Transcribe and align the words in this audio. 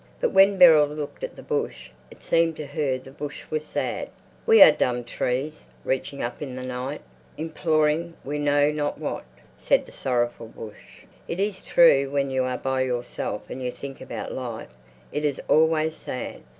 But 0.19 0.31
when 0.31 0.57
Beryl 0.57 0.87
looked 0.87 1.23
at 1.23 1.35
the 1.35 1.43
bush, 1.43 1.91
it 2.09 2.23
seemed 2.23 2.55
to 2.57 2.65
her 2.65 2.97
the 2.97 3.11
bush 3.11 3.43
was 3.51 3.63
sad. 3.63 4.09
"We 4.47 4.59
are 4.63 4.71
dumb 4.71 5.03
trees, 5.03 5.65
reaching 5.85 6.23
up 6.23 6.41
in 6.41 6.55
the 6.55 6.63
night, 6.63 7.01
imploring 7.37 8.15
we 8.25 8.39
know 8.39 8.71
not 8.71 8.97
what," 8.97 9.25
said 9.59 9.85
the 9.85 9.91
sorrowful 9.91 10.47
bush. 10.47 11.03
It 11.27 11.39
is 11.39 11.61
true 11.61 12.09
when 12.09 12.31
you 12.31 12.45
are 12.45 12.57
by 12.57 12.81
yourself 12.81 13.47
and 13.51 13.61
you 13.61 13.69
think 13.69 14.01
about 14.01 14.31
life, 14.33 14.73
it 15.11 15.23
is 15.23 15.39
always 15.47 15.95
sad. 15.97 16.41